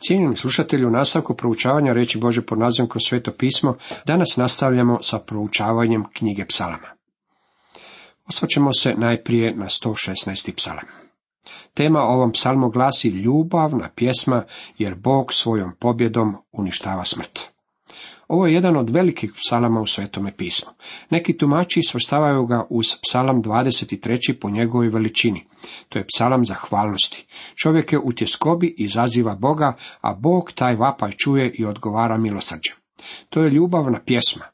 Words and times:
Cijenjeni 0.00 0.36
slušatelji, 0.36 0.84
u 0.84 0.90
nastavku 0.90 1.34
proučavanja 1.34 1.92
reći 1.92 2.18
Bože 2.18 2.42
pod 2.42 2.58
nazivom 2.58 2.88
kroz 2.88 3.02
sveto 3.06 3.32
pismo, 3.38 3.76
danas 4.06 4.36
nastavljamo 4.36 4.98
sa 5.02 5.18
proučavanjem 5.18 6.04
knjige 6.12 6.46
psalama. 6.46 6.88
Osvrćemo 8.26 8.70
se 8.72 8.94
najprije 8.96 9.54
na 9.56 9.64
116. 9.64 10.54
psalam. 10.56 10.84
Tema 11.74 12.00
ovom 12.00 12.32
psalmu 12.32 12.70
glasi 12.70 13.08
ljubavna 13.08 13.90
pjesma, 13.94 14.44
jer 14.78 14.94
Bog 14.94 15.32
svojom 15.32 15.72
pobjedom 15.80 16.36
uništava 16.52 17.04
smrt. 17.04 17.57
Ovo 18.28 18.46
je 18.46 18.54
jedan 18.54 18.76
od 18.76 18.90
velikih 18.90 19.32
psalama 19.32 19.80
u 19.80 19.86
Svetome 19.86 20.36
pismu. 20.36 20.72
Neki 21.10 21.36
tumači 21.36 21.82
svrstavaju 21.82 22.46
ga 22.46 22.66
uz 22.70 22.86
psalam 23.02 23.42
23. 23.42 24.40
po 24.40 24.50
njegovoj 24.50 24.88
veličini. 24.88 25.46
To 25.88 25.98
je 25.98 26.06
psalam 26.14 26.44
zahvalnosti. 26.44 27.26
Čovjek 27.62 27.92
je 27.92 27.98
u 27.98 28.12
tjeskobi 28.12 28.74
izaziva 28.78 29.34
Boga, 29.34 29.76
a 30.00 30.14
Bog 30.14 30.52
taj 30.54 30.76
vapaj 30.76 31.10
čuje 31.10 31.52
i 31.54 31.64
odgovara 31.64 32.18
milosrđem. 32.18 32.76
To 33.28 33.42
je 33.42 33.50
ljubavna 33.50 34.00
pjesma. 34.06 34.44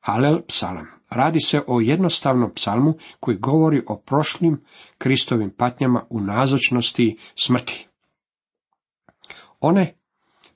Halel 0.00 0.40
psalam. 0.48 0.86
Radi 1.10 1.40
se 1.40 1.62
o 1.66 1.80
jednostavnom 1.80 2.54
psalmu 2.54 2.94
koji 3.20 3.36
govori 3.36 3.82
o 3.86 4.02
prošlim 4.06 4.64
Kristovim 4.98 5.50
patnjama 5.50 6.06
u 6.10 6.20
nazočnosti 6.20 7.18
smrti. 7.34 7.86
One 9.60 9.97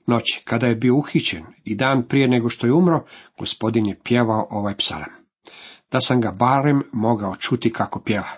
noći, 0.07 0.41
kada 0.45 0.67
je 0.67 0.75
bio 0.75 0.95
uhićen 0.95 1.43
i 1.63 1.75
dan 1.75 2.03
prije 2.03 2.27
nego 2.27 2.49
što 2.49 2.67
je 2.67 2.73
umro, 2.73 3.05
gospodin 3.39 3.85
je 3.85 3.99
pjevao 4.03 4.47
ovaj 4.49 4.77
psalam. 4.77 5.09
Da 5.91 6.01
sam 6.01 6.21
ga 6.21 6.31
barem 6.31 6.83
mogao 6.91 7.35
čuti 7.35 7.73
kako 7.73 8.01
pjeva. 8.01 8.29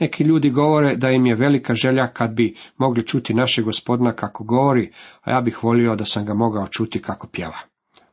Neki 0.00 0.24
ljudi 0.24 0.50
govore 0.50 0.96
da 0.96 1.10
im 1.10 1.26
je 1.26 1.34
velika 1.34 1.74
želja 1.74 2.12
kad 2.12 2.34
bi 2.34 2.56
mogli 2.76 3.06
čuti 3.06 3.34
našeg 3.34 3.64
gospodina 3.64 4.12
kako 4.12 4.44
govori, 4.44 4.92
a 5.20 5.30
ja 5.30 5.40
bih 5.40 5.64
volio 5.64 5.96
da 5.96 6.04
sam 6.04 6.24
ga 6.26 6.34
mogao 6.34 6.66
čuti 6.66 7.02
kako 7.02 7.28
pjeva. 7.28 7.58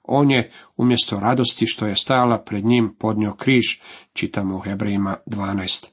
On 0.04 0.32
je, 0.32 0.52
umjesto 0.78 1.20
radosti 1.20 1.66
što 1.66 1.88
je 1.88 1.96
stajala 1.96 2.38
pred 2.38 2.66
njim, 2.66 2.96
podnio 3.00 3.34
križ, 3.34 3.64
čitamo 4.14 4.56
u 4.56 4.60
Hebrejima 4.60 5.18
12, 5.28 5.88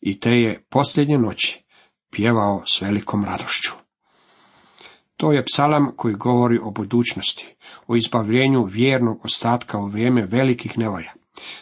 i 0.00 0.20
te 0.20 0.40
je 0.40 0.64
posljednje 0.70 1.18
noći 1.18 1.64
pjevao 2.10 2.62
s 2.66 2.80
velikom 2.80 3.24
radošću. 3.24 3.83
To 5.16 5.32
je 5.32 5.44
psalam 5.44 5.92
koji 5.96 6.14
govori 6.14 6.58
o 6.62 6.70
budućnosti, 6.70 7.54
o 7.86 7.96
izbavljenju 7.96 8.64
vjernog 8.64 9.24
ostatka 9.24 9.78
u 9.78 9.86
vrijeme 9.86 10.26
velikih 10.26 10.78
nevolja. 10.78 11.12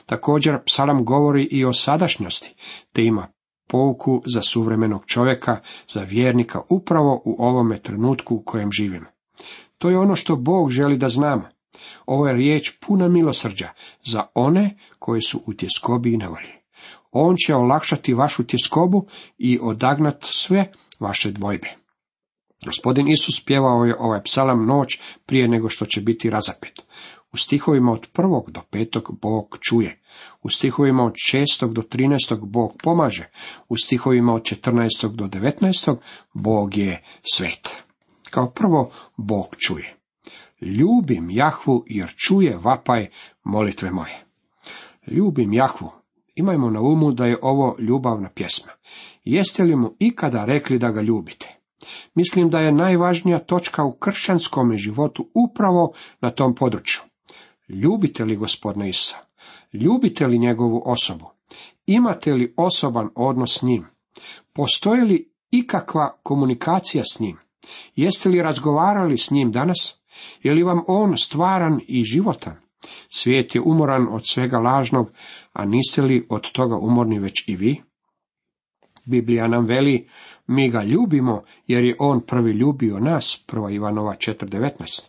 Također 0.06 0.58
psalam 0.66 1.04
govori 1.04 1.48
i 1.50 1.64
o 1.64 1.72
sadašnjosti, 1.72 2.54
te 2.92 3.04
ima 3.04 3.28
pouku 3.68 4.22
za 4.26 4.42
suvremenog 4.42 5.06
čovjeka, 5.06 5.60
za 5.88 6.00
vjernika 6.00 6.60
upravo 6.68 7.22
u 7.24 7.36
ovome 7.44 7.78
trenutku 7.78 8.34
u 8.34 8.42
kojem 8.44 8.72
živimo. 8.72 9.06
To 9.78 9.90
je 9.90 9.98
ono 9.98 10.16
što 10.16 10.36
Bog 10.36 10.70
želi 10.70 10.96
da 10.96 11.08
znamo. 11.08 11.48
Ovo 12.06 12.28
je 12.28 12.34
riječ 12.34 12.72
puna 12.86 13.08
milosrđa 13.08 13.68
za 14.04 14.26
one 14.34 14.76
koji 14.98 15.20
su 15.20 15.42
u 15.46 15.54
tjeskobi 15.54 16.12
i 16.12 16.16
nevolji. 16.16 16.52
On 17.12 17.36
će 17.46 17.54
olakšati 17.54 18.14
vašu 18.14 18.44
tjeskobu 18.44 19.06
i 19.38 19.58
odagnat 19.62 20.16
sve 20.20 20.72
vaše 21.00 21.30
dvojbe. 21.30 21.81
Gospodin 22.66 23.08
Isus 23.08 23.44
pjevao 23.44 23.84
je 23.84 23.96
ovaj 23.98 24.22
psalam 24.22 24.66
noć 24.66 25.00
prije 25.26 25.48
nego 25.48 25.68
što 25.68 25.86
će 25.86 26.00
biti 26.00 26.30
razapet. 26.30 26.86
U 27.32 27.36
stihovima 27.36 27.92
od 27.92 28.06
prvog 28.12 28.50
do 28.50 28.60
petog 28.70 29.18
Bog 29.22 29.58
čuje. 29.60 30.00
U 30.42 30.48
stihovima 30.48 31.04
od 31.04 31.12
šestog 31.16 31.72
do 31.72 31.82
trinaestog 31.82 32.48
Bog 32.48 32.72
pomaže. 32.82 33.28
U 33.68 33.76
stihovima 33.76 34.34
od 34.34 34.44
četrnaestog 34.44 35.16
do 35.16 35.28
devetnaestog 35.28 36.00
Bog 36.34 36.76
je 36.76 37.04
svet. 37.34 37.82
Kao 38.30 38.50
prvo 38.50 38.90
Bog 39.16 39.56
čuje. 39.58 39.96
Ljubim 40.60 41.30
Jahvu 41.30 41.84
jer 41.86 42.12
čuje 42.26 42.58
vapaj 42.62 43.08
molitve 43.44 43.90
moje. 43.90 44.24
Ljubim 45.06 45.52
Jahvu. 45.52 45.90
Imajmo 46.34 46.70
na 46.70 46.80
umu 46.80 47.12
da 47.12 47.26
je 47.26 47.38
ovo 47.42 47.76
ljubavna 47.78 48.30
pjesma. 48.34 48.72
Jeste 49.24 49.62
li 49.62 49.76
mu 49.76 49.94
ikada 49.98 50.44
rekli 50.44 50.78
da 50.78 50.90
ga 50.90 51.02
ljubite? 51.02 51.61
Mislim 52.14 52.50
da 52.50 52.58
je 52.58 52.72
najvažnija 52.72 53.38
točka 53.38 53.84
u 53.84 53.92
kršćanskom 53.92 54.76
životu 54.76 55.30
upravo 55.34 55.92
na 56.20 56.30
tom 56.30 56.54
području. 56.54 57.00
Ljubite 57.68 58.24
li 58.24 58.36
gospodina 58.36 58.88
Isa? 58.88 59.16
Ljubite 59.72 60.26
li 60.26 60.38
njegovu 60.38 60.82
osobu? 60.84 61.30
Imate 61.86 62.32
li 62.32 62.54
osoban 62.56 63.08
odnos 63.14 63.58
s 63.58 63.62
njim? 63.62 63.86
Postoji 64.52 65.00
li 65.00 65.32
ikakva 65.50 66.18
komunikacija 66.22 67.04
s 67.04 67.20
njim? 67.20 67.38
Jeste 67.96 68.28
li 68.28 68.42
razgovarali 68.42 69.18
s 69.18 69.30
njim 69.30 69.50
danas? 69.50 70.02
Je 70.42 70.52
li 70.52 70.62
vam 70.62 70.82
on 70.86 71.16
stvaran 71.16 71.80
i 71.88 72.04
životan? 72.04 72.56
Svijet 73.08 73.54
je 73.54 73.60
umoran 73.60 74.08
od 74.10 74.20
svega 74.24 74.58
lažnog, 74.58 75.10
a 75.52 75.64
niste 75.64 76.02
li 76.02 76.26
od 76.30 76.52
toga 76.52 76.76
umorni 76.76 77.18
već 77.18 77.48
i 77.48 77.56
vi? 77.56 77.82
Biblija 79.04 79.48
nam 79.48 79.66
veli, 79.66 80.08
mi 80.46 80.70
ga 80.70 80.82
ljubimo 80.82 81.42
jer 81.66 81.84
je 81.84 81.96
on 81.98 82.20
prvi 82.20 82.52
ljubio 82.52 82.98
nas, 82.98 83.44
prva 83.46 83.70
Ivanova 83.70 84.14
4.19. 84.14 85.08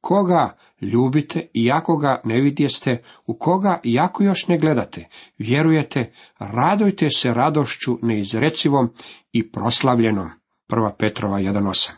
Koga 0.00 0.56
ljubite, 0.80 1.48
iako 1.54 1.96
ga 1.96 2.20
ne 2.24 2.40
vidjeste, 2.40 3.02
u 3.26 3.38
koga 3.38 3.80
iako 3.84 4.22
još 4.22 4.48
ne 4.48 4.58
gledate, 4.58 5.08
vjerujete, 5.38 6.12
radojte 6.38 7.10
se 7.10 7.34
radošću 7.34 7.98
neizrecivom 8.02 8.88
i 9.32 9.52
proslavljenom. 9.52 10.30
Prva 10.68 10.94
Petrova 10.98 11.38
1.8. 11.38 11.90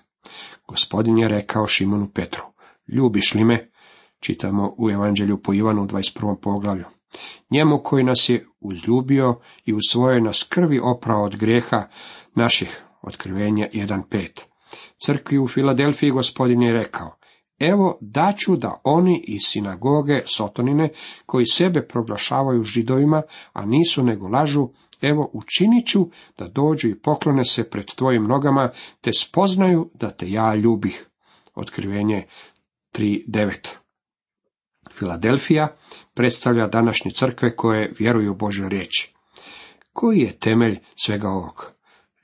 Gospodin 0.68 1.18
je 1.18 1.28
rekao 1.28 1.66
Šimonu 1.66 2.08
Petru, 2.14 2.42
ljubiš 2.88 3.34
li 3.34 3.44
me? 3.44 3.70
Čitamo 4.20 4.74
u 4.78 4.90
Evanđelju 4.90 5.42
po 5.42 5.54
Ivanu 5.54 5.86
21. 5.86 6.36
poglavlju. 6.42 6.84
Njemu 7.50 7.78
koji 7.84 8.04
nas 8.04 8.28
je 8.28 8.46
uzljubio 8.60 9.40
i 9.64 9.72
u 9.72 9.78
svojoj 9.90 10.20
nas 10.20 10.42
krvi 10.48 10.80
oprao 10.82 11.24
od 11.24 11.36
grijeha 11.36 11.88
naših, 12.34 12.82
otkrivenja 13.02 13.68
1.5. 13.72 14.42
Crkvi 14.98 15.38
u 15.38 15.48
Filadelfiji 15.48 16.10
gospodin 16.10 16.62
je 16.62 16.72
rekao, 16.72 17.18
Evo 17.58 17.98
daću 18.00 18.56
da 18.56 18.80
oni 18.84 19.24
iz 19.26 19.40
sinagoge 19.44 20.22
Sotonine, 20.26 20.88
koji 21.26 21.46
sebe 21.46 21.86
proglašavaju 21.86 22.62
židovima, 22.62 23.22
a 23.52 23.66
nisu 23.66 24.02
nego 24.02 24.28
lažu, 24.28 24.68
evo 25.02 25.30
učinit 25.32 25.86
ću 25.86 26.00
da 26.38 26.48
dođu 26.48 26.88
i 26.88 26.98
poklone 26.98 27.44
se 27.44 27.70
pred 27.70 27.86
tvojim 27.86 28.24
nogama, 28.24 28.70
te 29.00 29.12
spoznaju 29.12 29.90
da 29.94 30.10
te 30.10 30.30
ja 30.30 30.54
ljubih. 30.54 31.06
Otkrivenje 31.54 32.26
3.9 32.94 33.87
Filadelfija 34.98 35.68
predstavlja 36.14 36.66
današnje 36.66 37.10
crkve 37.10 37.56
koje 37.56 37.92
vjeruju 37.98 38.32
u 38.32 38.36
Božju 38.36 38.68
riječ. 38.68 39.08
Koji 39.92 40.18
je 40.18 40.38
temelj 40.38 40.78
svega 41.04 41.28
ovog? 41.28 41.72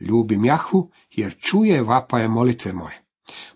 Ljubim 0.00 0.44
Jahvu 0.44 0.90
jer 1.10 1.34
čuje 1.38 1.82
vapaje 1.82 2.28
molitve 2.28 2.72
moje. 2.72 3.02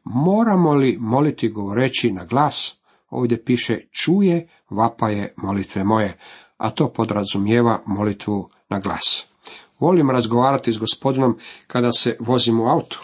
Moramo 0.05 0.75
li 0.75 0.97
moliti 1.01 1.49
govoreći 1.49 2.13
na 2.13 2.25
glas? 2.25 2.77
Ovdje 3.11 3.45
piše 3.45 3.81
čuje 3.93 4.49
vapaje 4.71 5.35
molitve 5.37 5.85
moje, 5.85 6.19
a 6.57 6.71
to 6.71 6.93
podrazumijeva 6.93 7.83
molitvu 7.87 8.51
na 8.69 8.81
glas. 8.81 9.27
Volim 9.79 10.11
razgovarati 10.11 10.73
s 10.73 10.79
gospodinom 10.79 11.39
kada 11.67 11.93
se 11.93 12.17
vozim 12.21 12.61
u 12.61 12.69
autu. 12.69 13.01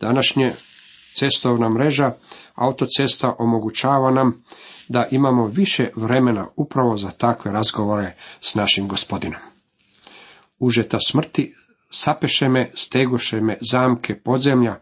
Današnje 0.00 0.52
cestovna 1.14 1.68
mreža 1.68 2.12
autocesta 2.54 3.34
omogućava 3.38 4.10
nam 4.10 4.44
da 4.88 5.08
imamo 5.10 5.46
više 5.46 5.90
vremena 5.96 6.46
upravo 6.56 6.96
za 6.96 7.10
takve 7.10 7.52
razgovore 7.52 8.14
s 8.40 8.54
našim 8.54 8.88
gospodinom. 8.88 9.40
Užeta 10.58 10.98
smrti 10.98 11.54
sapeše 11.90 12.48
me, 12.48 12.70
stegoše 12.74 13.40
me 13.40 13.58
zamke 13.70 14.20
podzemlja, 14.20 14.80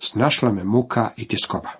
snašla 0.00 0.52
me 0.52 0.64
muka 0.64 1.10
i 1.16 1.28
tjeskoba. 1.28 1.70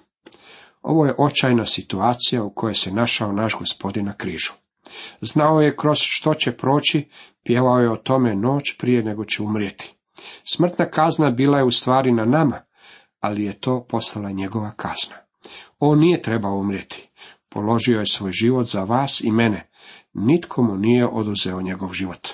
Ovo 0.83 1.07
je 1.07 1.15
očajna 1.19 1.65
situacija 1.65 2.43
u 2.43 2.51
kojoj 2.51 2.75
se 2.75 2.93
našao 2.93 3.33
naš 3.33 3.55
gospodin 3.59 4.05
na 4.05 4.13
križu. 4.13 4.53
Znao 5.21 5.61
je 5.61 5.77
kroz 5.77 5.99
što 6.01 6.35
će 6.35 6.53
proći, 6.53 7.09
pjevao 7.45 7.79
je 7.79 7.91
o 7.91 7.97
tome 7.97 8.35
noć 8.35 8.77
prije 8.79 9.03
nego 9.03 9.25
će 9.25 9.43
umrijeti. 9.43 9.95
Smrtna 10.45 10.91
kazna 10.91 11.31
bila 11.31 11.59
je 11.59 11.65
u 11.65 11.71
stvari 11.71 12.13
na 12.13 12.25
nama, 12.25 12.61
ali 13.21 13.45
je 13.45 13.61
to 13.61 13.87
postala 13.89 14.31
njegova 14.31 14.71
kazna. 14.77 15.17
On 15.79 15.99
nije 15.99 16.23
trebao 16.23 16.59
umrijeti. 16.59 17.08
Položio 17.49 18.01
je 18.01 18.07
svoj 18.07 18.33
život 18.33 18.67
za 18.67 18.85
vas 18.85 19.21
i 19.21 19.31
mene. 19.31 19.71
Nitko 20.15 20.63
mu 20.63 20.77
nije 20.77 21.07
oduzeo 21.07 21.63
njegov 21.63 21.93
život. 21.93 22.29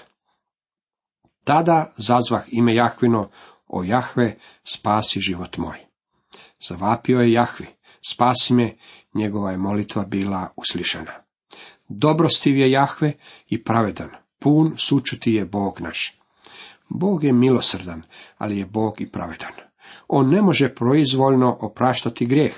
Tada 1.45 1.93
zazvah 1.97 2.45
ime 2.49 2.75
Jahvino, 2.75 3.31
o 3.67 3.83
Jahve, 3.85 4.37
spasi 4.65 5.21
život 5.21 5.57
moj. 5.57 5.79
Zavapio 6.69 7.21
je 7.21 7.33
Jahvi, 7.33 7.67
spasi 8.09 8.55
me, 8.55 8.77
njegova 9.15 9.51
je 9.51 9.59
molitva 9.59 10.05
bila 10.05 10.49
uslišana. 10.57 11.13
Dobrostiv 11.89 12.57
je 12.57 12.71
Jahve 12.71 13.13
i 13.49 13.65
pravedan, 13.65 14.11
pun 14.39 14.75
sučuti 14.77 15.35
je 15.35 15.45
Bog 15.45 15.81
naš. 15.81 16.21
Bog 16.89 17.25
je 17.25 17.33
milosrdan, 17.33 18.03
ali 18.39 18.59
je 18.59 18.67
Bog 18.67 19.01
i 19.01 19.11
pravedan. 19.11 19.53
On 20.09 20.31
ne 20.31 20.43
može 20.43 20.75
proizvoljno 20.75 21.59
opraštati 21.61 22.27
grijeh, 22.27 22.55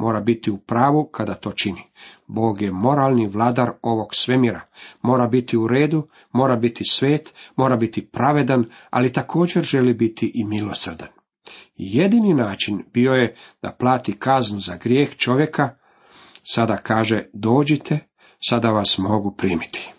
mora 0.00 0.20
biti 0.20 0.50
u 0.50 0.58
pravu 0.58 1.08
kada 1.12 1.34
to 1.34 1.52
čini. 1.52 1.82
Bog 2.26 2.62
je 2.62 2.72
moralni 2.72 3.26
vladar 3.26 3.70
ovog 3.82 4.08
svemira, 4.14 4.60
mora 5.02 5.26
biti 5.26 5.56
u 5.56 5.68
redu, 5.68 6.08
mora 6.32 6.56
biti 6.56 6.84
svet, 6.84 7.34
mora 7.56 7.76
biti 7.76 8.06
pravedan, 8.06 8.64
ali 8.90 9.12
također 9.12 9.62
želi 9.62 9.94
biti 9.94 10.32
i 10.34 10.44
milosrdan. 10.44 11.08
Jedini 11.76 12.34
način 12.34 12.84
bio 12.92 13.12
je 13.12 13.36
da 13.62 13.76
plati 13.78 14.18
kaznu 14.18 14.60
za 14.60 14.76
grijeh 14.76 15.16
čovjeka, 15.16 15.76
sada 16.52 16.76
kaže 16.76 17.24
dođite, 17.32 17.98
sada 18.48 18.70
vas 18.70 18.98
mogu 18.98 19.34
primiti. 19.36 19.92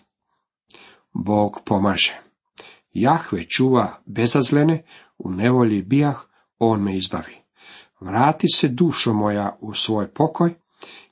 Bog 1.14 1.60
pomaže. 1.64 2.20
Jahve 2.92 3.44
čuva 3.44 4.02
bezazlene, 4.06 4.84
u 5.18 5.30
nevolji 5.30 5.82
bijah, 5.82 6.16
on 6.58 6.82
me 6.82 6.96
izbavi. 6.96 7.41
Vrati 8.04 8.46
se 8.54 8.68
dušo 8.68 9.12
moja 9.12 9.56
u 9.60 9.74
svoj 9.74 10.08
pokoj, 10.08 10.54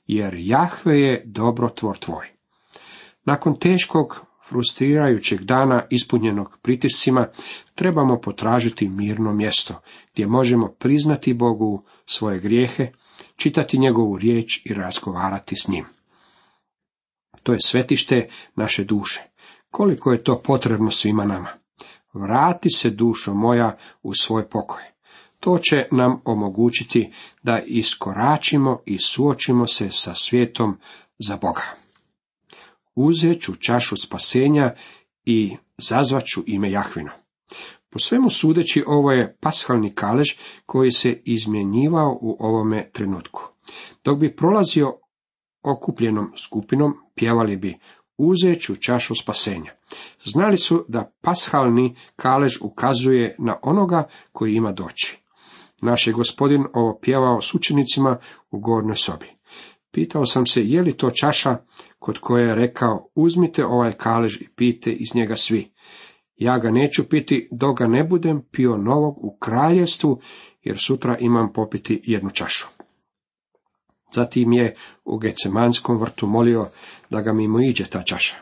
jer 0.07 0.35
Jahve 0.37 0.99
je 0.99 1.23
dobrotvor 1.25 1.97
tvoj. 1.97 2.27
Nakon 3.25 3.59
teškog, 3.59 4.25
frustrirajućeg 4.49 5.41
dana 5.41 5.83
ispunjenog 5.89 6.57
pritiscima, 6.61 7.27
trebamo 7.75 8.21
potražiti 8.21 8.89
mirno 8.89 9.33
mjesto, 9.33 9.81
gdje 10.13 10.27
možemo 10.27 10.67
priznati 10.67 11.33
Bogu 11.33 11.83
svoje 12.05 12.39
grijehe, 12.39 12.91
čitati 13.35 13.79
njegovu 13.79 14.17
riječ 14.17 14.65
i 14.65 14.73
razgovarati 14.73 15.55
s 15.55 15.67
njim. 15.67 15.85
To 17.43 17.53
je 17.53 17.59
svetište 17.65 18.29
naše 18.55 18.83
duše. 18.83 19.21
Koliko 19.69 20.11
je 20.11 20.23
to 20.23 20.41
potrebno 20.41 20.91
svima 20.91 21.25
nama? 21.25 21.49
Vrati 22.13 22.69
se 22.69 22.89
dušo 22.89 23.33
moja 23.33 23.77
u 24.03 24.13
svoj 24.13 24.49
pokoj. 24.49 24.81
To 25.41 25.57
će 25.57 25.87
nam 25.91 26.21
omogućiti 26.25 27.13
da 27.43 27.61
iskoračimo 27.65 28.79
i 28.85 28.97
suočimo 28.97 29.67
se 29.67 29.89
sa 29.91 30.13
svijetom 30.15 30.77
za 31.19 31.37
Boga. 31.37 31.63
Uzet 32.95 33.41
ću 33.41 33.55
čašu 33.55 33.95
spasenja 33.97 34.73
i 35.25 35.55
zazvaću 35.77 36.43
ime 36.45 36.71
Jahvino. 36.71 37.11
Po 37.89 37.99
svemu 37.99 38.29
sudeći 38.29 38.83
ovo 38.87 39.11
je 39.11 39.37
pashalni 39.41 39.93
kalež 39.93 40.27
koji 40.65 40.91
se 40.91 41.21
izmjenjivao 41.25 42.17
u 42.21 42.37
ovome 42.39 42.89
trenutku. 42.93 43.41
Dok 44.03 44.19
bi 44.19 44.35
prolazio 44.35 44.97
okupljenom 45.63 46.31
skupinom, 46.37 46.93
pjevali 47.15 47.57
bi 47.57 47.77
uzet 48.17 48.61
ću 48.61 48.75
čašu 48.75 49.15
spasenja. 49.15 49.71
Znali 50.23 50.57
su 50.57 50.85
da 50.87 51.11
pashalni 51.21 51.95
kalež 52.15 52.57
ukazuje 52.61 53.35
na 53.39 53.57
onoga 53.61 54.07
koji 54.31 54.53
ima 54.53 54.71
doći. 54.71 55.20
Naš 55.81 56.07
je 56.07 56.13
gospodin 56.13 56.65
ovo 56.73 56.99
pjevao 57.01 57.41
s 57.41 57.53
učenicima 57.53 58.17
u 58.51 58.59
gornjoj 58.59 58.95
sobi. 58.95 59.27
Pitao 59.91 60.25
sam 60.25 60.45
se 60.45 60.61
je 60.63 60.81
li 60.81 60.97
to 60.97 61.09
čaša 61.09 61.57
kod 61.99 62.19
koje 62.19 62.47
je 62.47 62.55
rekao 62.55 63.09
uzmite 63.15 63.65
ovaj 63.65 63.91
kalež 63.91 64.41
i 64.41 64.47
pite 64.55 64.91
iz 64.91 65.15
njega 65.15 65.35
svi. 65.35 65.71
Ja 66.35 66.57
ga 66.59 66.71
neću 66.71 67.09
piti 67.09 67.49
dok 67.51 67.77
ga 67.77 67.87
ne 67.87 68.03
budem 68.03 68.41
pio 68.51 68.77
novog 68.77 69.25
u 69.25 69.37
kraljevstvu, 69.37 70.21
jer 70.61 70.77
sutra 70.77 71.17
imam 71.17 71.53
popiti 71.53 72.01
jednu 72.03 72.29
čašu. 72.29 72.67
Zatim 74.13 74.53
je 74.53 74.75
u 75.05 75.17
Gecemanskom 75.17 75.97
vrtu 75.97 76.27
molio 76.27 76.67
da 77.09 77.21
ga 77.21 77.33
mimo 77.33 77.59
iđe 77.59 77.85
ta 77.85 78.03
čaša. 78.03 78.35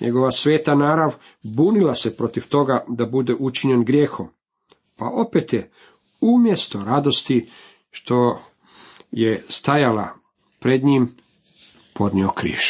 Njegova 0.00 0.30
sveta 0.30 0.74
narav 0.74 1.14
bunila 1.42 1.94
se 1.94 2.16
protiv 2.16 2.48
toga 2.48 2.84
da 2.88 3.06
bude 3.06 3.34
učinjen 3.38 3.84
grijehom. 3.84 4.28
Pa 4.96 5.06
opet 5.06 5.52
je 5.52 5.70
umjesto 6.22 6.84
radosti 6.84 7.48
što 7.90 8.40
je 9.10 9.44
stajala 9.48 10.08
pred 10.60 10.84
njim 10.84 11.16
podnio 11.94 12.28
križ. 12.28 12.60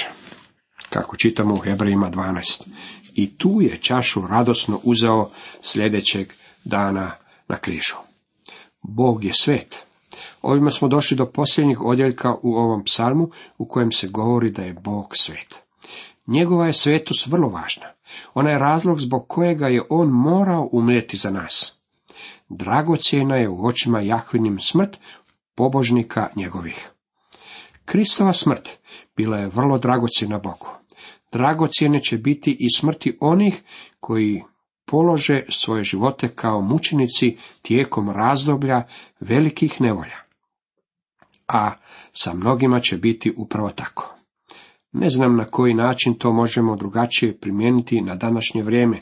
Kako 0.90 1.16
čitamo 1.16 1.54
u 1.54 1.58
Hebrejima 1.58 2.10
12. 2.10 2.62
I 3.14 3.36
tu 3.36 3.58
je 3.60 3.78
čašu 3.78 4.26
radosno 4.26 4.80
uzeo 4.82 5.30
sljedećeg 5.62 6.32
dana 6.64 7.16
na 7.48 7.56
križu. 7.56 7.96
Bog 8.82 9.24
je 9.24 9.32
svet. 9.34 9.86
Ovime 10.42 10.70
smo 10.70 10.88
došli 10.88 11.16
do 11.16 11.26
posljednjih 11.26 11.80
odjeljka 11.80 12.34
u 12.42 12.54
ovom 12.54 12.84
psalmu 12.84 13.30
u 13.58 13.68
kojem 13.68 13.92
se 13.92 14.08
govori 14.08 14.50
da 14.50 14.62
je 14.62 14.72
Bog 14.72 15.16
svet. 15.16 15.62
Njegova 16.26 16.66
je 16.66 16.72
svetost 16.72 17.26
vrlo 17.26 17.48
važna. 17.48 17.86
Ona 18.34 18.50
je 18.50 18.58
razlog 18.58 19.00
zbog 19.00 19.28
kojega 19.28 19.68
je 19.68 19.82
on 19.90 20.08
morao 20.08 20.68
umrijeti 20.72 21.16
za 21.16 21.30
nas. 21.30 21.81
Dragocjena 22.54 23.36
je 23.36 23.48
u 23.48 23.66
očima 23.66 24.00
Jahvinim 24.00 24.60
smrt 24.60 24.98
pobožnika 25.54 26.28
njegovih. 26.36 26.90
Kristova 27.84 28.32
smrt 28.32 28.78
bila 29.16 29.38
je 29.38 29.48
vrlo 29.48 29.78
dragocjena 29.78 30.38
Bogu. 30.38 30.68
Dragocjene 31.32 32.00
će 32.00 32.18
biti 32.18 32.56
i 32.60 32.66
smrti 32.76 33.16
onih 33.20 33.62
koji 34.00 34.42
polože 34.84 35.42
svoje 35.48 35.84
živote 35.84 36.28
kao 36.28 36.60
mučenici 36.60 37.36
tijekom 37.62 38.10
razdoblja 38.10 38.82
velikih 39.20 39.80
nevolja. 39.80 40.16
A 41.48 41.72
sa 42.12 42.34
mnogima 42.34 42.80
će 42.80 42.96
biti 42.96 43.34
upravo 43.36 43.70
tako. 43.70 44.14
Ne 44.92 45.10
znam 45.10 45.36
na 45.36 45.44
koji 45.44 45.74
način 45.74 46.14
to 46.14 46.32
možemo 46.32 46.76
drugačije 46.76 47.38
primijeniti 47.38 48.00
na 48.00 48.14
današnje 48.14 48.62
vrijeme. 48.62 49.00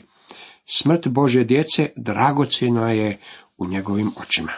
Smrt 0.65 1.07
Bože 1.07 1.43
djece 1.43 1.89
dragocjena 1.95 2.91
je 2.91 3.19
u 3.57 3.65
njegovim 3.67 4.11
očima. 4.17 4.51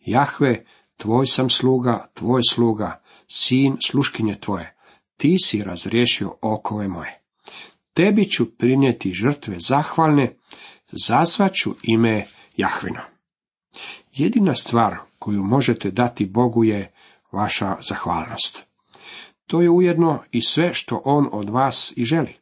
Jahve, 0.00 0.64
tvoj 0.96 1.26
sam 1.26 1.50
sluga, 1.50 2.10
tvoj 2.14 2.40
sluga, 2.50 3.02
sin 3.28 3.76
sluškinje 3.86 4.38
tvoje, 4.40 4.76
ti 5.16 5.36
si 5.44 5.62
razriješio 5.62 6.34
okove 6.42 6.88
moje. 6.88 7.20
Tebi 7.94 8.30
ću 8.30 8.56
prinijeti 8.56 9.12
žrtve 9.12 9.56
zahvalne, 9.60 10.36
zazvaću 11.06 11.74
ime 11.82 12.24
Jahvino. 12.56 13.00
Jedina 14.12 14.54
stvar 14.54 14.96
koju 15.18 15.42
možete 15.42 15.90
dati 15.90 16.26
Bogu 16.26 16.64
je 16.64 16.92
vaša 17.32 17.76
zahvalnost. 17.88 18.66
To 19.46 19.62
je 19.62 19.70
ujedno 19.70 20.22
i 20.30 20.42
sve 20.42 20.74
što 20.74 21.02
On 21.04 21.28
od 21.32 21.50
vas 21.50 21.92
i 21.96 22.04
želi. 22.04 22.34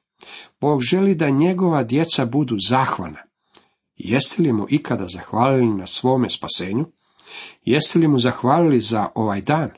Bog 0.60 0.80
želi 0.82 1.14
da 1.14 1.30
njegova 1.30 1.82
djeca 1.82 2.24
budu 2.24 2.56
zahvalna. 2.68 3.22
Jeste 3.96 4.42
li 4.42 4.52
mu 4.52 4.66
ikada 4.68 5.06
zahvalili 5.06 5.74
na 5.76 5.86
svome 5.86 6.30
spasenju? 6.30 6.86
Jeste 7.62 7.98
li 7.98 8.08
mu 8.08 8.18
zahvalili 8.18 8.80
za 8.80 9.08
ovaj 9.14 9.40
dan? 9.40 9.70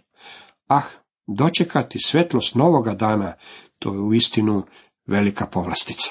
Ah, 0.68 0.82
dočekati 1.26 1.98
svetlost 1.98 2.54
novoga 2.54 2.94
dana, 2.94 3.34
to 3.78 3.94
je 3.94 4.00
uistinu 4.00 4.62
velika 5.06 5.46
povlastica. 5.46 6.10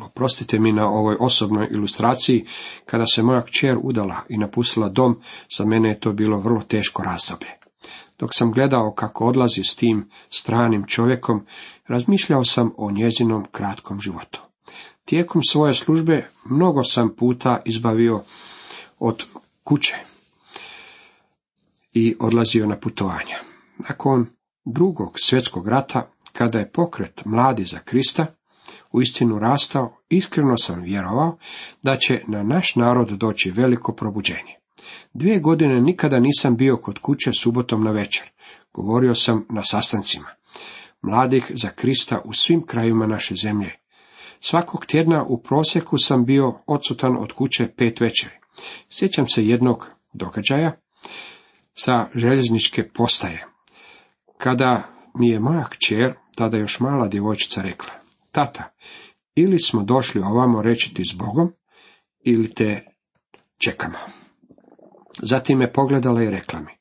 Oprostite 0.00 0.58
mi 0.58 0.72
na 0.72 0.88
ovoj 0.88 1.16
osobnoj 1.20 1.68
ilustraciji, 1.70 2.46
kada 2.84 3.06
se 3.06 3.22
moja 3.22 3.44
kćer 3.44 3.78
udala 3.82 4.16
i 4.28 4.38
napustila 4.38 4.88
dom, 4.88 5.20
za 5.58 5.64
mene 5.64 5.88
je 5.88 6.00
to 6.00 6.12
bilo 6.12 6.40
vrlo 6.40 6.62
teško 6.62 7.02
razdoblje. 7.02 7.50
Dok 8.18 8.34
sam 8.34 8.52
gledao 8.52 8.92
kako 8.94 9.26
odlazi 9.26 9.64
s 9.64 9.76
tim 9.76 10.10
stranim 10.30 10.84
čovjekom, 10.86 11.46
razmišljao 11.88 12.44
sam 12.44 12.72
o 12.76 12.90
njezinom 12.90 13.46
kratkom 13.52 14.00
životu. 14.00 14.42
Tijekom 15.04 15.42
svoje 15.42 15.74
službe 15.74 16.28
mnogo 16.44 16.84
sam 16.84 17.16
puta 17.16 17.62
izbavio 17.64 18.22
od 18.98 19.24
kuće 19.64 19.96
i 21.92 22.16
odlazio 22.20 22.66
na 22.66 22.76
putovanja. 22.76 23.36
Nakon 23.88 24.26
drugog 24.64 25.12
svjetskog 25.16 25.68
rata, 25.68 26.10
kada 26.32 26.58
je 26.58 26.72
pokret 26.72 27.24
mladi 27.24 27.64
za 27.64 27.78
Krista 27.78 28.26
uistinu 28.92 29.38
rastao, 29.38 29.96
iskreno 30.08 30.58
sam 30.58 30.82
vjerovao 30.82 31.38
da 31.82 31.96
će 31.96 32.22
na 32.28 32.42
naš 32.42 32.76
narod 32.76 33.08
doći 33.08 33.50
veliko 33.50 33.92
probuđenje. 33.92 34.56
Dvije 35.14 35.40
godine 35.40 35.80
nikada 35.80 36.20
nisam 36.20 36.56
bio 36.56 36.76
kod 36.76 36.98
kuće 36.98 37.32
subotom 37.32 37.84
na 37.84 37.90
večer. 37.90 38.30
Govorio 38.72 39.14
sam 39.14 39.46
na 39.50 39.62
sastancima. 39.62 40.28
Mladih 41.06 41.52
za 41.54 41.68
Krista 41.68 42.20
u 42.24 42.32
svim 42.32 42.66
krajima 42.66 43.06
naše 43.06 43.34
zemlje. 43.34 43.70
Svakog 44.40 44.86
tjedna 44.86 45.24
u 45.28 45.42
prosjeku 45.42 45.98
sam 45.98 46.24
bio 46.24 46.58
odsutan 46.66 47.16
od 47.18 47.32
kuće 47.32 47.68
pet 47.76 48.00
večeri. 48.00 48.34
Sjećam 48.90 49.28
se 49.28 49.46
jednog 49.46 49.90
događaja 50.12 50.76
sa 51.74 52.08
željezničke 52.14 52.88
postaje. 52.88 53.44
Kada 54.38 54.82
mi 55.14 55.28
je 55.28 55.40
moja 55.40 55.64
kćer, 55.64 56.14
tada 56.36 56.56
još 56.56 56.80
mala 56.80 57.08
djevojčica, 57.08 57.62
rekla, 57.62 57.90
tata, 58.32 58.74
ili 59.34 59.58
smo 59.58 59.82
došli 59.82 60.20
ovamo 60.20 60.62
reći 60.62 60.94
ti 60.94 61.02
s 61.04 61.16
Bogom, 61.18 61.52
ili 62.24 62.50
te 62.50 62.84
čekamo. 63.58 63.98
Zatim 65.22 65.58
me 65.58 65.72
pogledala 65.72 66.22
i 66.22 66.30
rekla 66.30 66.60
mi, 66.60 66.72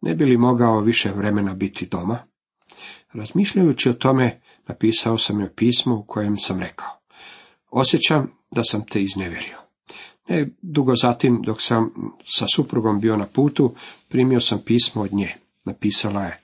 ne 0.00 0.14
bi 0.14 0.24
li 0.24 0.36
mogao 0.36 0.80
više 0.80 1.12
vremena 1.12 1.54
biti 1.54 1.86
doma? 1.86 2.18
Razmišljajući 3.12 3.90
o 3.90 3.92
tome, 3.92 4.40
napisao 4.68 5.18
sam 5.18 5.40
joj 5.40 5.54
pismo 5.54 5.94
u 5.94 6.04
kojem 6.04 6.36
sam 6.36 6.60
rekao, 6.60 6.98
osjećam 7.70 8.32
da 8.50 8.64
sam 8.64 8.86
te 8.86 9.02
iznevjerio. 9.02 9.58
Ne 10.28 10.48
dugo 10.62 10.94
zatim, 10.94 11.42
dok 11.42 11.62
sam 11.62 11.90
sa 12.24 12.46
suprugom 12.54 13.00
bio 13.00 13.16
na 13.16 13.26
putu, 13.26 13.74
primio 14.08 14.40
sam 14.40 14.62
pismo 14.66 15.02
od 15.02 15.12
nje. 15.12 15.34
Napisala 15.64 16.22
je, 16.22 16.40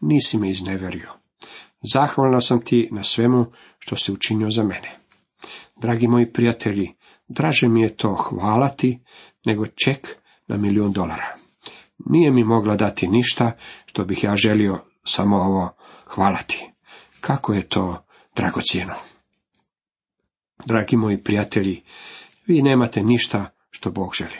nisi 0.00 0.38
me 0.38 0.50
izneverio. 0.50 1.12
Zahvalna 1.92 2.40
sam 2.40 2.60
ti 2.60 2.88
na 2.92 3.04
svemu 3.04 3.46
što 3.78 3.96
si 3.96 4.12
učinio 4.12 4.50
za 4.50 4.62
mene. 4.62 4.98
Dragi 5.76 6.08
moji 6.08 6.32
prijatelji, 6.32 6.94
draže 7.28 7.68
mi 7.68 7.82
je 7.82 7.96
to 7.96 8.14
hvala 8.14 8.68
ti, 8.68 9.00
nego 9.44 9.66
ček 9.66 10.16
na 10.46 10.56
milijun 10.56 10.92
dolara. 10.92 11.36
Nije 11.98 12.30
mi 12.30 12.44
mogla 12.44 12.76
dati 12.76 13.08
ništa 13.08 13.52
što 13.86 14.04
bih 14.04 14.24
ja 14.24 14.36
želio 14.36 14.78
samo 15.04 15.36
ovo 15.36 15.70
hvalati. 16.06 16.70
Kako 17.20 17.54
je 17.54 17.68
to 17.68 18.06
dragocjeno. 18.36 18.94
Dragi 20.64 20.96
moji 20.96 21.22
prijatelji, 21.24 21.82
vi 22.46 22.62
nemate 22.62 23.02
ništa 23.02 23.50
što 23.70 23.90
Bog 23.90 24.14
želi. 24.14 24.38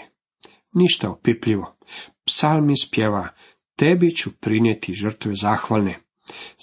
Ništa 0.72 1.10
opipljivo. 1.10 1.76
Psalmi 2.24 2.74
spjeva, 2.78 3.28
tebi 3.76 4.14
ću 4.14 4.30
prinijeti 4.40 4.94
žrtve 4.94 5.34
zahvalne. 5.34 5.98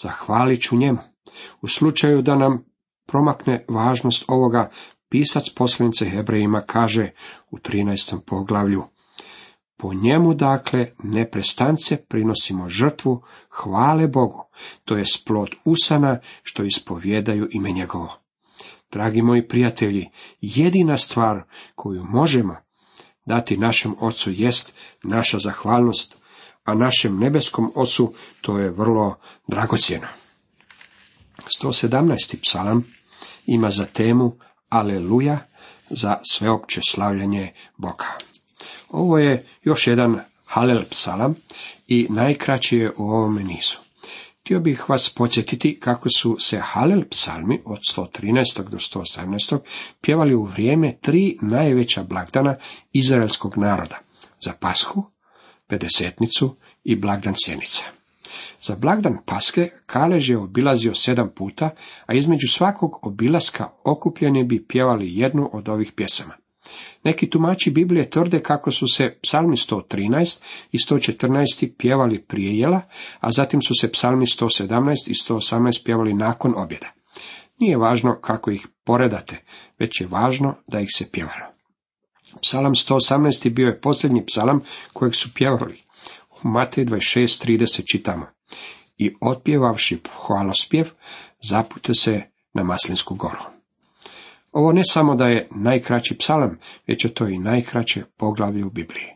Zahvalit 0.01 0.61
ću 0.61 0.77
njemu. 0.77 0.99
U 1.61 1.67
slučaju 1.67 2.21
da 2.21 2.35
nam 2.35 2.65
promakne 3.05 3.65
važnost 3.69 4.25
ovoga, 4.27 4.71
pisac 5.09 5.49
poslanice 5.55 6.09
Hebrejima 6.09 6.61
kaže 6.61 7.09
u 7.51 7.57
13. 7.57 8.19
poglavlju. 8.25 8.83
Po 9.83 9.93
njemu, 9.93 10.33
dakle, 10.33 10.87
neprestance 11.03 11.97
prinosimo 11.97 12.69
žrtvu 12.69 13.23
hvale 13.49 14.07
Bogu, 14.07 14.43
to 14.85 14.97
je 14.97 15.05
splod 15.05 15.49
usana 15.65 16.19
što 16.43 16.63
ispovjedaju 16.63 17.47
ime 17.51 17.71
njegovo. 17.71 18.19
Dragi 18.91 19.21
moji 19.21 19.47
prijatelji, 19.47 20.09
jedina 20.41 20.97
stvar 20.97 21.43
koju 21.75 22.03
možemo 22.03 22.55
dati 23.25 23.57
našem 23.57 23.95
ocu 23.99 24.31
jest 24.31 24.75
naša 25.03 25.39
zahvalnost, 25.39 26.17
a 26.63 26.73
našem 26.73 27.19
nebeskom 27.19 27.71
osu 27.75 28.13
to 28.41 28.59
je 28.59 28.69
vrlo 28.69 29.15
dragocjeno. 29.47 30.07
117. 31.61 32.41
psalam 32.41 32.83
ima 33.45 33.69
za 33.69 33.85
temu 33.85 34.35
Aleluja 34.69 35.39
za 35.89 36.19
sveopće 36.23 36.81
slavljanje 36.89 37.53
Boga. 37.77 38.32
Ovo 38.93 39.17
je 39.17 39.45
još 39.63 39.87
jedan 39.87 40.19
Halel 40.45 40.83
psalam 40.89 41.35
i 41.87 42.07
najkraći 42.09 42.77
je 42.77 42.91
u 42.97 43.03
ovome 43.03 43.43
nizu. 43.43 43.75
Htio 44.41 44.59
bih 44.59 44.89
vas 44.89 45.09
podsjetiti 45.09 45.79
kako 45.79 46.09
su 46.09 46.37
se 46.39 46.59
Halel 46.63 47.03
psalmi 47.11 47.61
od 47.65 47.79
113. 47.95 48.69
do 48.69 48.77
118. 48.77 49.59
pjevali 50.01 50.35
u 50.35 50.43
vrijeme 50.43 50.97
tri 51.01 51.37
najveća 51.41 52.03
blagdana 52.03 52.55
izraelskog 52.91 53.57
naroda, 53.57 53.99
za 54.45 54.53
Pashu, 54.59 55.03
Pedesetnicu 55.67 56.55
i 56.83 56.95
blagdan 56.95 57.33
Sjenica. 57.45 57.85
Za 58.61 58.75
blagdan 58.75 59.17
Paske 59.25 59.71
Kalež 59.85 60.29
je 60.29 60.37
obilazio 60.37 60.93
sedam 60.93 61.29
puta, 61.35 61.69
a 62.05 62.13
između 62.13 62.47
svakog 62.47 63.07
obilaska 63.07 63.69
okupljeni 63.85 64.43
bi 64.43 64.65
pjevali 64.67 65.17
jednu 65.17 65.49
od 65.53 65.69
ovih 65.69 65.91
pjesama. 65.95 66.42
Neki 67.03 67.29
tumači 67.29 67.71
Biblije 67.71 68.09
tvrde 68.09 68.43
kako 68.43 68.71
su 68.71 68.87
se 68.87 69.17
psalmi 69.21 69.55
113 69.55 70.41
i 70.71 70.77
114 70.77 71.71
pjevali 71.77 72.21
prije 72.21 72.57
jela, 72.57 72.81
a 73.19 73.31
zatim 73.31 73.61
su 73.61 73.73
se 73.81 73.91
psalmi 73.91 74.25
117 74.25 75.09
i 75.09 75.13
118 75.13 75.85
pjevali 75.85 76.13
nakon 76.13 76.53
objeda. 76.57 76.87
Nije 77.59 77.77
važno 77.77 78.19
kako 78.21 78.51
ih 78.51 78.67
poredate, 78.83 79.43
već 79.79 80.01
je 80.01 80.07
važno 80.07 80.55
da 80.67 80.79
ih 80.79 80.89
se 80.95 81.11
pjevalo. 81.11 81.53
Psalam 82.41 82.73
118. 82.73 83.49
bio 83.49 83.67
je 83.67 83.81
posljednji 83.81 84.25
psalam 84.25 84.61
kojeg 84.93 85.15
su 85.15 85.33
pjevali. 85.33 85.83
U 86.29 86.47
Matej 86.47 86.85
26.30 86.85 87.91
čitamo. 87.91 88.25
I 88.97 89.15
otpjevavši 89.21 89.99
hvalospjev, 90.27 90.89
zapute 91.41 91.93
se 91.93 92.21
na 92.53 92.63
Maslinsku 92.63 93.15
goru. 93.15 93.52
Ovo 94.53 94.71
ne 94.71 94.81
samo 94.83 95.15
da 95.15 95.27
je 95.27 95.47
najkraći 95.51 96.17
psalam, 96.17 96.59
već 96.87 97.05
je 97.05 97.13
to 97.13 97.27
i 97.27 97.39
najkraće 97.39 98.03
poglavlje 98.17 98.65
u 98.65 98.69
Bibliji. 98.69 99.07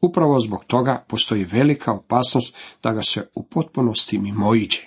Upravo 0.00 0.40
zbog 0.40 0.64
toga 0.64 1.04
postoji 1.08 1.44
velika 1.44 1.92
opasnost 1.92 2.56
da 2.82 2.92
ga 2.92 3.02
se 3.02 3.28
u 3.34 3.46
potpunosti 3.46 4.18
mimoiđe. 4.18 4.82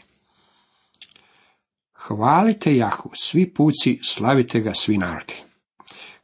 Hvalite 1.94 2.76
Jahu, 2.76 3.10
svi 3.14 3.54
puci, 3.54 4.00
slavite 4.04 4.60
ga 4.60 4.74
svi 4.74 4.98
narodi. 4.98 5.34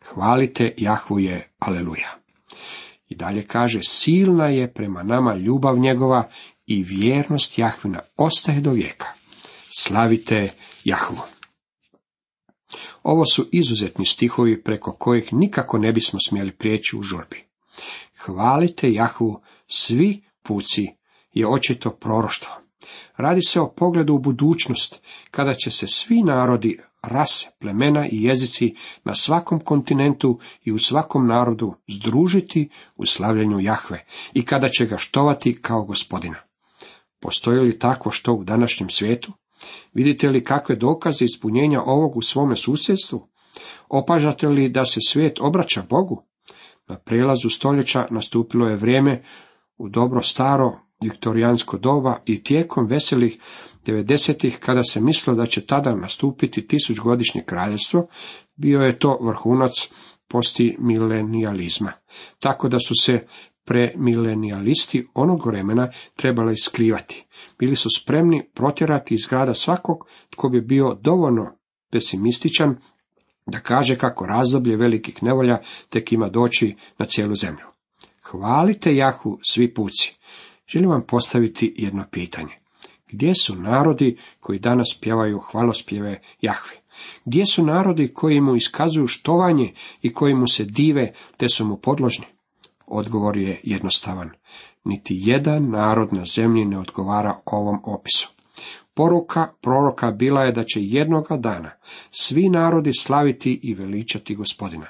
Hvalite 0.05 0.73
Jahu 0.77 1.19
je, 1.19 1.47
aleluja. 1.59 2.09
I 3.09 3.15
dalje 3.15 3.47
kaže, 3.47 3.79
silna 3.83 4.47
je 4.47 4.73
prema 4.73 5.03
nama 5.03 5.35
ljubav 5.35 5.77
njegova 5.77 6.29
i 6.65 6.83
vjernost 6.83 7.59
Jahvina 7.59 7.99
ostaje 8.17 8.61
do 8.61 8.71
vijeka. 8.71 9.07
Slavite 9.77 10.49
Jahvu. 10.83 11.40
Ovo 13.03 13.25
su 13.25 13.45
izuzetni 13.51 14.05
stihovi 14.05 14.63
preko 14.63 14.91
kojih 14.91 15.33
nikako 15.33 15.77
ne 15.77 15.91
bismo 15.91 16.19
smjeli 16.27 16.51
prijeći 16.51 16.97
u 16.97 17.03
žurbi. 17.03 17.43
Hvalite 18.19 18.93
Jahvu, 18.93 19.41
svi 19.67 20.23
puci 20.43 20.87
je 21.33 21.47
očito 21.47 21.89
proroštvo. 21.89 22.51
Radi 23.17 23.41
se 23.41 23.61
o 23.61 23.71
pogledu 23.71 24.13
u 24.13 24.19
budućnost, 24.19 25.05
kada 25.31 25.53
će 25.53 25.71
se 25.71 25.87
svi 25.87 26.23
narodi, 26.23 26.79
rase, 27.01 27.47
plemena 27.59 28.07
i 28.07 28.23
jezici 28.23 28.75
na 29.03 29.13
svakom 29.13 29.59
kontinentu 29.59 30.39
i 30.63 30.71
u 30.71 30.79
svakom 30.79 31.27
narodu 31.27 31.73
združiti 31.87 32.69
u 32.95 33.05
slavljenju 33.05 33.59
Jahve 33.59 34.05
i 34.33 34.45
kada 34.45 34.67
će 34.67 34.85
ga 34.85 34.97
štovati 34.97 35.61
kao 35.61 35.83
gospodina. 35.83 36.37
Postoji 37.19 37.59
li 37.59 37.79
takvo 37.79 38.11
što 38.11 38.33
u 38.33 38.43
današnjem 38.43 38.89
svijetu? 38.89 39.33
Vidite 39.93 40.29
li 40.29 40.43
kakve 40.43 40.75
dokaze 40.75 41.25
ispunjenja 41.25 41.81
ovog 41.81 42.17
u 42.17 42.21
svome 42.21 42.55
susjedstvu? 42.55 43.27
Opažate 43.89 44.47
li 44.47 44.69
da 44.69 44.85
se 44.85 44.99
svijet 45.07 45.39
obraća 45.39 45.83
Bogu? 45.89 46.23
Na 46.87 46.97
prelazu 46.97 47.49
stoljeća 47.49 48.07
nastupilo 48.09 48.67
je 48.67 48.75
vrijeme 48.75 49.23
u 49.77 49.89
dobro 49.89 50.21
staro 50.21 50.79
viktorijansko 51.03 51.77
doba 51.77 52.17
i 52.25 52.43
tijekom 52.43 52.87
veselih 52.87 53.37
90. 53.85 54.51
kada 54.59 54.83
se 54.83 55.01
mislilo 55.01 55.37
da 55.37 55.45
će 55.45 55.65
tada 55.65 55.95
nastupiti 55.95 56.67
tisućgodišnje 56.67 57.43
kraljevstvo, 57.45 58.07
bio 58.55 58.79
je 58.79 58.99
to 58.99 59.19
vrhunac 59.21 59.71
postimilenijalizma. 60.27 61.91
Tako 62.39 62.67
da 62.67 62.79
su 62.79 62.93
se 63.01 63.27
premilenijalisti 63.65 65.07
onog 65.13 65.45
vremena 65.47 65.91
trebali 66.15 66.57
skrivati. 66.57 67.25
Bili 67.61 67.75
su 67.75 67.89
spremni 67.97 68.43
protjerati 68.53 69.13
iz 69.13 69.27
grada 69.29 69.53
svakog 69.53 70.07
tko 70.29 70.49
bi 70.49 70.61
bio 70.61 70.97
dovoljno 71.01 71.51
pesimističan 71.91 72.75
da 73.45 73.59
kaže 73.59 73.97
kako 73.97 74.25
razdoblje 74.25 74.75
velikih 74.75 75.23
nevolja 75.23 75.61
tek 75.89 76.11
ima 76.11 76.29
doći 76.29 76.75
na 76.97 77.05
cijelu 77.05 77.35
zemlju. 77.35 77.65
Hvalite 78.23 78.95
Jahu 78.95 79.39
svi 79.43 79.73
puci. 79.73 80.15
Želim 80.67 80.89
vam 80.89 81.01
postaviti 81.07 81.75
jedno 81.77 82.05
pitanje. 82.11 82.53
Gdje 83.07 83.35
su 83.35 83.55
narodi 83.55 84.17
koji 84.39 84.59
danas 84.59 84.97
pjevaju 85.01 85.39
hvalospjeve 85.39 86.21
Jahve? 86.41 86.75
Gdje 87.25 87.45
su 87.45 87.65
narodi 87.65 88.13
koji 88.13 88.41
mu 88.41 88.55
iskazuju 88.55 89.07
štovanje 89.07 89.73
i 90.01 90.13
koji 90.13 90.35
mu 90.35 90.47
se 90.47 90.63
dive 90.63 91.13
te 91.37 91.49
su 91.49 91.65
mu 91.65 91.77
podložni? 91.77 92.25
Odgovor 92.87 93.37
je 93.37 93.59
jednostavan. 93.63 94.29
Niti 94.83 95.15
jedan 95.17 95.69
narod 95.69 96.13
na 96.13 96.25
zemlji 96.25 96.65
ne 96.65 96.79
odgovara 96.79 97.39
ovom 97.45 97.79
opisu. 97.83 98.29
Poruka 98.93 99.47
proroka 99.61 100.11
bila 100.11 100.41
je 100.41 100.51
da 100.51 100.63
će 100.63 100.79
jednoga 100.83 101.37
dana 101.37 101.71
svi 102.11 102.49
narodi 102.49 102.91
slaviti 102.93 103.59
i 103.63 103.73
veličati 103.73 104.35
gospodina. 104.35 104.85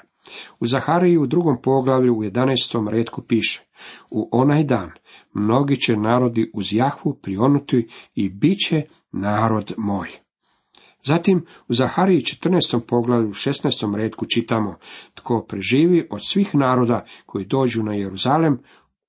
U 0.60 0.66
Zahariji 0.66 1.18
u 1.18 1.26
drugom 1.26 1.62
poglavlju 1.62 2.14
u 2.14 2.22
11. 2.22 2.88
redku 2.88 3.22
piše 3.22 3.62
U 4.10 4.28
onaj 4.32 4.64
dan 4.64 4.90
mnogi 5.34 5.76
će 5.76 5.96
narodi 5.96 6.50
uz 6.54 6.72
Jahvu 6.72 7.14
prionuti 7.14 7.88
i 8.14 8.28
bit 8.28 8.58
će 8.68 8.82
narod 9.12 9.74
moj. 9.76 10.08
Zatim 11.04 11.46
u 11.68 11.74
Zahariji 11.74 12.20
14. 12.20 12.80
poglavlju 12.88 13.28
u 13.28 13.34
16. 13.34 13.96
redku 13.96 14.26
čitamo 14.34 14.76
Tko 15.14 15.44
preživi 15.48 16.06
od 16.10 16.20
svih 16.26 16.54
naroda 16.54 17.04
koji 17.26 17.44
dođu 17.44 17.82
na 17.82 17.94
Jeruzalem, 17.94 18.58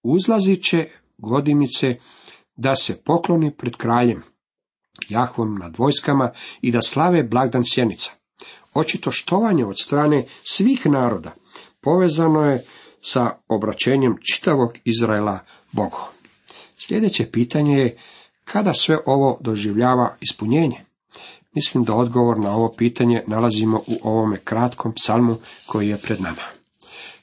uzlazit 0.03 0.63
će 0.63 0.87
godimice 1.17 1.95
da 2.55 2.75
se 2.75 3.03
pokloni 3.03 3.51
pred 3.57 3.75
kraljem, 3.75 4.21
Jahvom 5.09 5.57
nad 5.57 5.75
vojskama 5.77 6.31
i 6.61 6.71
da 6.71 6.81
slave 6.81 7.23
blagdan 7.23 7.63
sjenica. 7.65 8.11
Očito 8.73 9.11
štovanje 9.11 9.65
od 9.65 9.79
strane 9.79 10.25
svih 10.43 10.85
naroda 10.85 11.31
povezano 11.81 12.45
je 12.45 12.63
sa 13.01 13.31
obraćenjem 13.47 14.15
čitavog 14.31 14.73
Izraela 14.83 15.39
Bogu. 15.71 15.99
Sljedeće 16.77 17.31
pitanje 17.31 17.73
je 17.73 17.97
kada 18.45 18.73
sve 18.73 18.97
ovo 19.05 19.37
doživljava 19.41 20.17
ispunjenje? 20.19 20.85
Mislim 21.55 21.83
da 21.83 21.95
odgovor 21.95 22.39
na 22.39 22.55
ovo 22.55 22.73
pitanje 22.77 23.23
nalazimo 23.27 23.77
u 23.77 24.09
ovome 24.09 24.37
kratkom 24.37 24.93
psalmu 24.93 25.37
koji 25.67 25.89
je 25.89 25.97
pred 25.97 26.21
nama. 26.21 26.41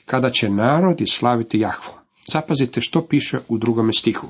kada 0.06 0.30
će 0.30 0.48
narodi 0.48 1.06
slaviti 1.06 1.58
Jahvu. 1.58 1.99
Zapazite 2.32 2.80
što 2.80 3.06
piše 3.06 3.38
u 3.48 3.58
drugome 3.58 3.92
stihu. 3.92 4.26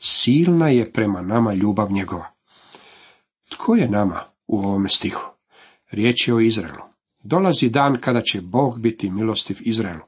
Silna 0.00 0.68
je 0.68 0.92
prema 0.92 1.22
nama 1.22 1.54
ljubav 1.54 1.92
njegova. 1.92 2.30
Tko 3.48 3.74
je 3.74 3.88
nama 3.88 4.24
u 4.46 4.58
ovome 4.58 4.88
stihu? 4.88 5.22
Riječ 5.90 6.28
je 6.28 6.34
o 6.34 6.40
Izraelu. 6.40 6.82
Dolazi 7.22 7.68
dan 7.68 7.96
kada 8.00 8.22
će 8.22 8.40
Bog 8.40 8.80
biti 8.80 9.10
milostiv 9.10 9.56
Izraelu. 9.60 10.00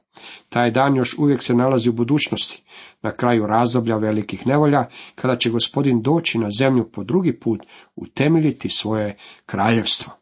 Taj 0.49 0.71
dan 0.71 0.95
još 0.95 1.15
uvijek 1.17 1.43
se 1.43 1.53
nalazi 1.53 1.89
u 1.89 1.93
budućnosti, 1.93 2.63
na 3.01 3.11
kraju 3.11 3.47
razdoblja 3.47 3.97
velikih 3.97 4.47
nevolja, 4.47 4.89
kada 5.15 5.37
će 5.37 5.49
gospodin 5.49 6.01
doći 6.01 6.37
na 6.37 6.49
zemlju 6.59 6.91
po 6.91 7.03
drugi 7.03 7.39
put 7.39 7.61
utemeljiti 7.95 8.69
svoje 8.69 9.17
kraljevstvo. 9.45 10.13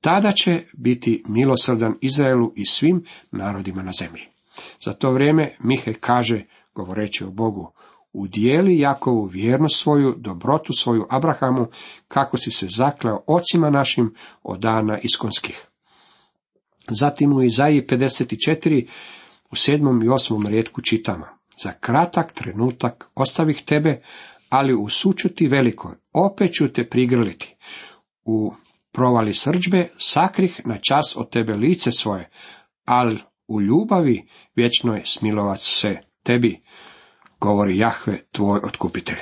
Tada 0.00 0.32
će 0.32 0.62
biti 0.72 1.22
milosrdan 1.28 1.94
Izraelu 2.00 2.52
i 2.56 2.66
svim 2.66 3.04
narodima 3.30 3.82
na 3.82 3.92
zemlji. 3.92 4.35
Za 4.84 4.92
to 4.92 5.10
vrijeme 5.10 5.56
Mihe 5.60 5.94
kaže, 5.94 6.44
govoreći 6.74 7.24
o 7.24 7.30
Bogu, 7.30 7.72
udijeli 8.12 8.78
Jakovu 8.78 9.24
vjernost 9.24 9.82
svoju, 9.82 10.14
dobrotu 10.18 10.72
svoju 10.72 11.06
Abrahamu, 11.10 11.66
kako 12.08 12.36
si 12.36 12.50
se 12.50 12.66
zakleo 12.70 13.20
ocima 13.26 13.70
našim 13.70 14.14
od 14.42 14.60
dana 14.60 14.98
iskonskih. 14.98 15.66
Zatim 16.88 17.32
u 17.32 17.42
Izaiji 17.42 17.82
54 17.82 18.86
u 19.50 19.56
sedmom 19.56 20.02
i 20.02 20.08
osmom 20.08 20.46
rijetku 20.46 20.82
čitamo. 20.82 21.26
Za 21.62 21.72
kratak 21.72 22.32
trenutak 22.32 23.10
ostavih 23.14 23.62
tebe, 23.64 24.00
ali 24.48 24.74
u 24.74 24.88
sučuti 24.88 25.48
velikoj, 25.48 25.94
opet 26.12 26.52
ću 26.52 26.68
te 26.68 26.88
prigrliti. 26.88 27.56
U 28.24 28.52
provali 28.92 29.34
srđbe 29.34 29.88
sakrih 29.98 30.60
na 30.64 30.78
čas 30.78 31.16
od 31.16 31.30
tebe 31.30 31.54
lice 31.54 31.92
svoje, 31.92 32.30
ali 32.84 33.18
u 33.48 33.60
ljubavi 33.60 34.28
vječnoj 34.56 35.02
smilovac 35.04 35.60
se 35.62 35.98
tebi, 36.22 36.62
govori 37.40 37.78
Jahve, 37.78 38.24
tvoj 38.32 38.60
otkupitelj. 38.64 39.18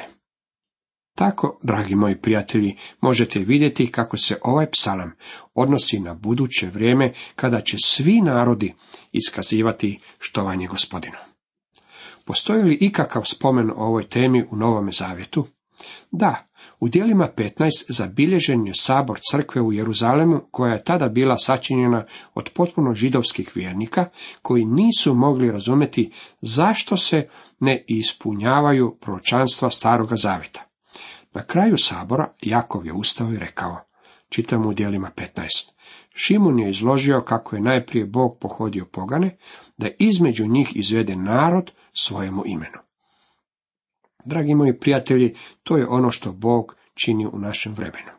Tako, 1.16 1.58
dragi 1.62 1.94
moji 1.94 2.20
prijatelji, 2.20 2.76
možete 3.00 3.38
vidjeti 3.38 3.92
kako 3.92 4.16
se 4.16 4.38
ovaj 4.42 4.70
psalam 4.70 5.12
odnosi 5.54 6.00
na 6.00 6.14
buduće 6.14 6.66
vrijeme 6.66 7.12
kada 7.34 7.60
će 7.60 7.76
svi 7.84 8.20
narodi 8.20 8.74
iskazivati 9.12 10.00
štovanje 10.18 10.66
gospodinu. 10.66 11.16
Postoji 12.24 12.62
li 12.62 12.78
ikakav 12.80 13.22
spomen 13.24 13.70
o 13.70 13.74
ovoj 13.74 14.08
temi 14.08 14.44
u 14.50 14.56
Novome 14.56 14.92
Zavjetu? 14.92 15.46
Da, 16.10 16.46
u 16.80 16.88
dijelima 16.88 17.28
15 17.36 17.70
zabilježen 17.88 18.66
je 18.66 18.74
sabor 18.74 19.20
crkve 19.30 19.60
u 19.60 19.72
Jeruzalemu, 19.72 20.40
koja 20.50 20.72
je 20.72 20.84
tada 20.84 21.08
bila 21.08 21.36
sačinjena 21.36 22.06
od 22.34 22.50
potpuno 22.54 22.94
židovskih 22.94 23.52
vjernika, 23.54 24.08
koji 24.42 24.64
nisu 24.64 25.14
mogli 25.14 25.50
razumjeti 25.50 26.12
zašto 26.40 26.96
se 26.96 27.28
ne 27.60 27.84
ispunjavaju 27.88 28.96
proročanstva 29.00 29.70
staroga 29.70 30.16
zavjeta. 30.16 30.62
Na 31.34 31.42
kraju 31.42 31.76
sabora 31.76 32.32
Jakov 32.42 32.86
je 32.86 32.92
ustao 32.92 33.32
i 33.32 33.38
rekao, 33.38 33.76
čitamo 34.28 34.68
u 34.68 34.74
dijelima 34.74 35.10
15. 35.16 35.74
Šimun 36.14 36.58
je 36.58 36.70
izložio 36.70 37.20
kako 37.20 37.56
je 37.56 37.62
najprije 37.62 38.06
Bog 38.06 38.38
pohodio 38.40 38.86
pogane, 38.92 39.36
da 39.76 39.88
između 39.98 40.46
njih 40.46 40.76
izvede 40.76 41.16
narod 41.16 41.72
svojemu 41.92 42.42
imenu. 42.46 42.83
Dragi 44.24 44.54
moji 44.54 44.78
prijatelji, 44.78 45.34
to 45.62 45.76
je 45.76 45.88
ono 45.88 46.10
što 46.10 46.32
Bog 46.32 46.76
čini 46.94 47.26
u 47.26 47.38
našem 47.38 47.74
vremenu. 47.74 48.10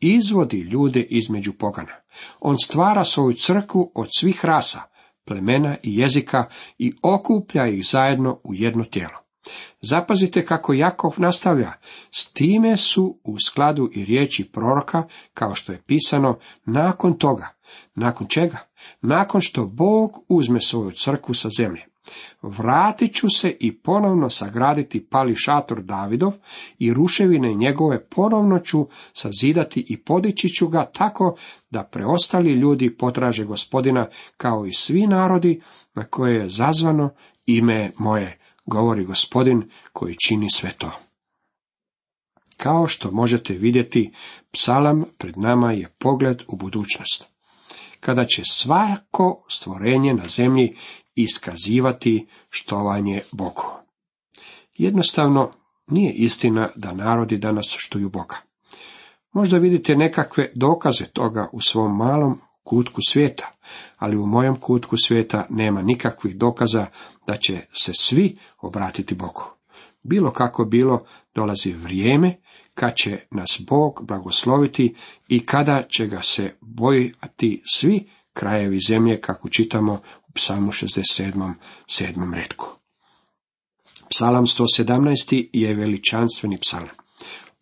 Izvodi 0.00 0.60
ljude 0.60 1.00
između 1.00 1.52
pogana. 1.52 1.92
On 2.40 2.56
stvara 2.58 3.04
svoju 3.04 3.32
crkvu 3.32 3.92
od 3.94 4.08
svih 4.18 4.44
rasa, 4.44 4.82
plemena 5.24 5.76
i 5.82 5.98
jezika 5.98 6.44
i 6.78 6.92
okuplja 7.02 7.66
ih 7.66 7.86
zajedno 7.86 8.40
u 8.44 8.54
jedno 8.54 8.84
tijelo. 8.84 9.26
Zapazite 9.80 10.44
kako 10.44 10.72
Jakov 10.72 11.14
nastavlja, 11.16 11.72
s 12.10 12.32
time 12.32 12.76
su 12.76 13.20
u 13.24 13.38
skladu 13.38 13.90
i 13.94 14.04
riječi 14.04 14.50
proroka, 14.52 15.02
kao 15.34 15.54
što 15.54 15.72
je 15.72 15.82
pisano, 15.86 16.38
nakon 16.64 17.18
toga. 17.18 17.48
Nakon 17.94 18.26
čega? 18.26 18.58
Nakon 19.00 19.40
što 19.40 19.66
Bog 19.66 20.24
uzme 20.28 20.60
svoju 20.60 20.90
crkvu 20.90 21.34
sa 21.34 21.48
zemlje. 21.58 21.84
Vratit 22.42 23.14
ću 23.14 23.26
se 23.30 23.56
i 23.60 23.78
ponovno 23.78 24.30
sagraditi 24.30 25.06
pali 25.10 25.34
šator 25.34 25.82
Davidov 25.82 26.32
i 26.78 26.94
ruševine 26.94 27.54
njegove 27.54 28.08
ponovno 28.08 28.58
ću 28.58 28.86
sazidati 29.12 29.86
i 29.88 29.96
podići 29.96 30.48
ću 30.48 30.68
ga 30.68 30.90
tako 30.94 31.36
da 31.70 31.82
preostali 31.82 32.52
ljudi 32.52 32.96
potraže 32.96 33.44
gospodina 33.44 34.08
kao 34.36 34.66
i 34.66 34.72
svi 34.72 35.06
narodi 35.06 35.60
na 35.94 36.04
koje 36.04 36.34
je 36.34 36.48
zazvano 36.48 37.10
ime 37.46 37.92
moje 37.98 38.38
govori 38.66 39.04
gospodin 39.04 39.70
koji 39.92 40.14
čini 40.14 40.50
sve 40.50 40.72
to. 40.78 40.90
Kao 42.56 42.86
što 42.86 43.10
možete 43.10 43.54
vidjeti, 43.54 44.12
psalam 44.52 45.04
pred 45.18 45.38
nama 45.38 45.72
je 45.72 45.88
pogled 45.98 46.42
u 46.48 46.56
budućnost, 46.56 47.30
kada 48.00 48.24
će 48.24 48.42
svako 48.44 49.44
stvorenje 49.48 50.14
na 50.14 50.28
zemlji 50.28 50.76
iskazivati 51.16 52.26
štovanje 52.50 53.20
Bogu. 53.32 53.64
Jednostavno, 54.74 55.50
nije 55.86 56.12
istina 56.12 56.68
da 56.76 56.92
narodi 56.92 57.38
danas 57.38 57.76
štuju 57.78 58.08
Boga. 58.08 58.36
Možda 59.32 59.58
vidite 59.58 59.96
nekakve 59.96 60.52
dokaze 60.54 61.04
toga 61.04 61.48
u 61.52 61.60
svom 61.60 61.96
malom 61.96 62.40
kutku 62.62 63.00
svijeta, 63.08 63.52
ali 63.96 64.16
u 64.16 64.26
mojem 64.26 64.56
kutku 64.56 64.96
svijeta 64.96 65.46
nema 65.50 65.82
nikakvih 65.82 66.36
dokaza 66.36 66.86
da 67.26 67.36
će 67.36 67.60
se 67.72 67.92
svi 67.94 68.36
obratiti 68.60 69.14
Bogu. 69.14 69.44
Bilo 70.02 70.30
kako 70.30 70.64
bilo, 70.64 71.04
dolazi 71.34 71.72
vrijeme 71.72 72.36
kad 72.74 72.94
će 72.94 73.18
nas 73.30 73.62
Bog 73.68 74.00
blagosloviti 74.02 74.94
i 75.28 75.46
kada 75.46 75.82
će 75.88 76.06
ga 76.06 76.20
se 76.20 76.54
bojati 76.60 77.62
svi 77.74 78.10
krajevi 78.32 78.78
zemlje, 78.88 79.20
kako 79.20 79.48
čitamo 79.48 80.00
psalmu 80.36 80.72
67. 80.72 81.54
7. 81.86 82.34
redku. 82.34 82.66
Psalam 84.10 84.46
117. 84.46 85.48
je 85.52 85.74
veličanstveni 85.74 86.58
psalam. 86.58 86.96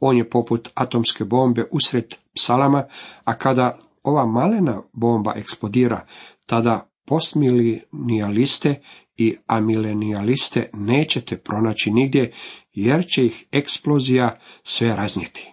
On 0.00 0.16
je 0.16 0.30
poput 0.30 0.68
atomske 0.74 1.24
bombe 1.24 1.64
usred 1.70 2.14
psalama, 2.34 2.84
a 3.24 3.34
kada 3.34 3.78
ova 4.02 4.26
malena 4.26 4.82
bomba 4.92 5.32
eksplodira, 5.36 6.06
tada 6.46 6.90
postmilenijaliste 7.06 8.80
i 9.16 9.36
amilenijaliste 9.46 10.70
nećete 10.72 11.36
pronaći 11.36 11.90
nigdje, 11.90 12.32
jer 12.72 13.06
će 13.14 13.26
ih 13.26 13.44
eksplozija 13.52 14.38
sve 14.62 14.96
raznijeti. 14.96 15.52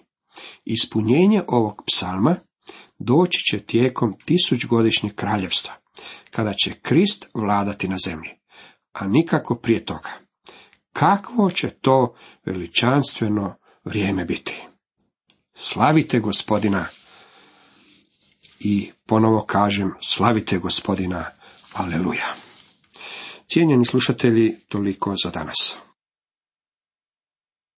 Ispunjenje 0.66 1.44
ovog 1.48 1.84
psalma 1.88 2.36
doći 3.00 3.40
će 3.52 3.60
tijekom 3.60 4.16
tisućgodišnjeg 4.26 5.16
kraljevstva, 5.16 5.74
kada 6.32 6.54
će 6.54 6.74
Krist 6.74 7.30
vladati 7.34 7.88
na 7.88 7.98
zemlji, 8.06 8.30
a 8.94 9.08
nikako 9.08 9.56
prije 9.56 9.86
toga. 9.86 10.10
Kakvo 10.94 11.50
će 11.50 11.70
to 11.70 12.16
veličanstveno 12.46 13.56
vrijeme 13.84 14.26
biti? 14.26 14.64
Slavite 15.54 16.20
gospodina 16.20 16.86
i 18.60 18.92
ponovo 19.06 19.46
kažem, 19.46 19.94
slavite 20.02 20.58
gospodina, 20.58 21.26
aleluja. 21.74 22.34
Cijenjeni 23.54 23.86
slušatelji, 23.86 24.60
toliko 24.68 25.16
za 25.24 25.30
danas. 25.30 25.78